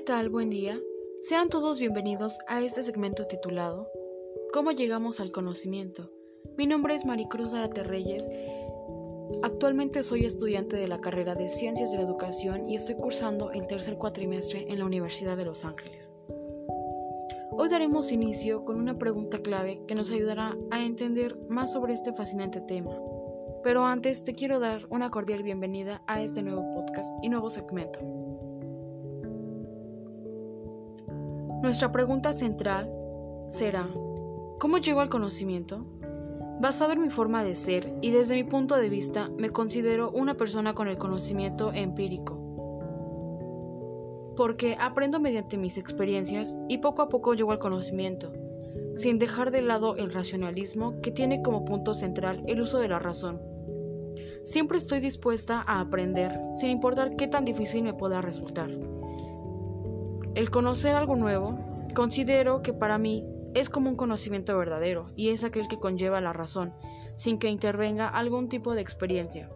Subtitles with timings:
[0.00, 0.28] tal?
[0.28, 0.78] Buen día.
[1.22, 3.88] Sean todos bienvenidos a este segmento titulado
[4.52, 6.12] ¿Cómo llegamos al conocimiento?
[6.56, 8.28] Mi nombre es Maricruz Arate Reyes.
[9.42, 13.66] Actualmente soy estudiante de la carrera de Ciencias de la Educación y estoy cursando el
[13.66, 16.12] tercer cuatrimestre en la Universidad de Los Ángeles.
[17.50, 22.12] Hoy daremos inicio con una pregunta clave que nos ayudará a entender más sobre este
[22.12, 22.94] fascinante tema.
[23.64, 28.47] Pero antes te quiero dar una cordial bienvenida a este nuevo podcast y nuevo segmento.
[31.62, 32.88] Nuestra pregunta central
[33.48, 33.88] será,
[34.60, 35.84] ¿cómo llego al conocimiento?
[36.60, 40.36] Basado en mi forma de ser y desde mi punto de vista, me considero una
[40.36, 42.38] persona con el conocimiento empírico.
[44.36, 48.32] Porque aprendo mediante mis experiencias y poco a poco llego al conocimiento,
[48.94, 53.00] sin dejar de lado el racionalismo que tiene como punto central el uso de la
[53.00, 53.42] razón.
[54.44, 58.70] Siempre estoy dispuesta a aprender, sin importar qué tan difícil me pueda resultar.
[60.38, 61.58] El conocer algo nuevo,
[61.96, 66.32] considero que para mí es como un conocimiento verdadero y es aquel que conlleva la
[66.32, 66.72] razón,
[67.16, 69.50] sin que intervenga algún tipo de experiencia.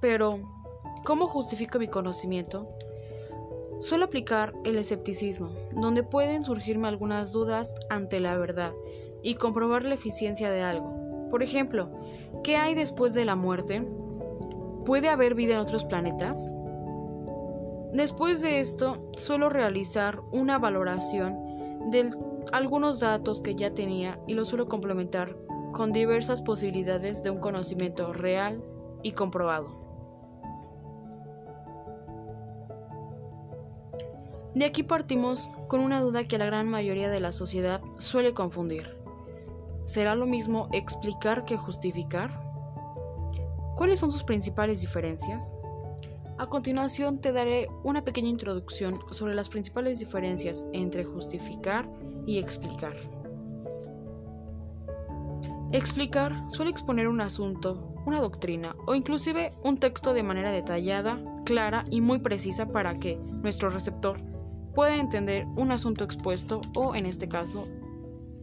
[0.00, 0.40] Pero,
[1.04, 2.70] ¿cómo justifico mi conocimiento?
[3.78, 8.72] Suelo aplicar el escepticismo, donde pueden surgirme algunas dudas ante la verdad
[9.22, 11.28] y comprobar la eficiencia de algo.
[11.28, 11.90] Por ejemplo,
[12.42, 13.86] ¿qué hay después de la muerte?
[14.86, 16.56] ¿Puede haber vida en otros planetas?
[17.92, 22.08] Después de esto, suelo realizar una valoración de
[22.52, 25.36] algunos datos que ya tenía y los suelo complementar
[25.72, 28.62] con diversas posibilidades de un conocimiento real
[29.02, 29.66] y comprobado.
[34.54, 38.96] De aquí partimos con una duda que la gran mayoría de la sociedad suele confundir.
[39.82, 42.45] ¿Será lo mismo explicar que justificar?
[43.76, 45.54] ¿Cuáles son sus principales diferencias?
[46.38, 51.86] A continuación te daré una pequeña introducción sobre las principales diferencias entre justificar
[52.26, 52.96] y explicar.
[55.72, 61.84] Explicar suele exponer un asunto, una doctrina o inclusive un texto de manera detallada, clara
[61.90, 64.18] y muy precisa para que nuestro receptor
[64.74, 67.68] pueda entender un asunto expuesto o en este caso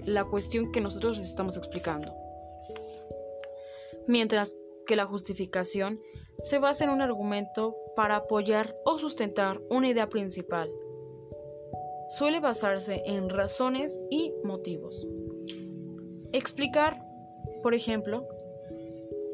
[0.05, 2.13] la cuestión que nosotros estamos explicando.
[4.07, 5.99] Mientras que la justificación
[6.41, 10.71] se basa en un argumento para apoyar o sustentar una idea principal.
[12.09, 15.07] Suele basarse en razones y motivos.
[16.31, 17.03] Explicar,
[17.61, 18.27] por ejemplo,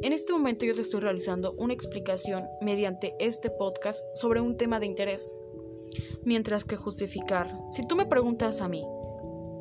[0.02, 4.80] en este momento yo te estoy realizando una explicación mediante este podcast sobre un tema
[4.80, 5.34] de interés.
[6.24, 8.86] Mientras que justificar, si tú me preguntas a mí,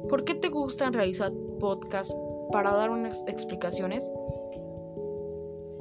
[0.08, 2.14] ¿por qué te gustan realizar podcasts
[2.52, 4.08] para dar unas explicaciones?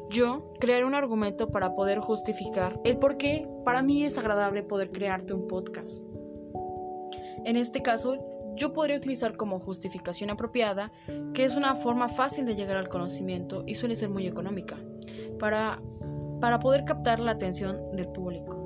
[0.09, 4.91] Yo crearé un argumento para poder justificar el por qué para mí es agradable poder
[4.91, 6.01] crearte un podcast.
[7.43, 8.17] En este caso,
[8.55, 10.91] yo podría utilizar como justificación apropiada
[11.33, 14.77] que es una forma fácil de llegar al conocimiento y suele ser muy económica
[15.39, 15.81] para,
[16.39, 18.57] para poder captar la atención del público.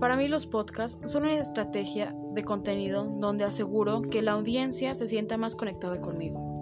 [0.00, 5.06] Para mí los podcasts son una estrategia de contenido donde aseguro que la audiencia se
[5.06, 6.53] sienta más conectada conmigo.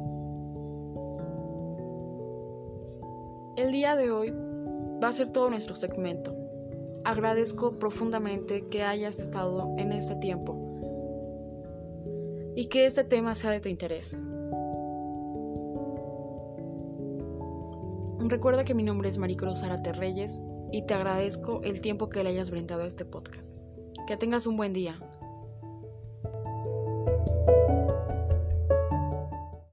[3.55, 4.31] El día de hoy
[5.03, 6.35] va a ser todo nuestro segmento.
[7.05, 10.57] Agradezco profundamente que hayas estado en este tiempo
[12.57, 14.23] y que este tema sea de tu interés.
[18.21, 22.31] Recuerda que mi nombre es Maricruz Arate Reyes y te agradezco el tiempo que le
[22.31, 23.61] hayas brindado a este podcast.
[24.07, 24.99] Que tengas un buen día.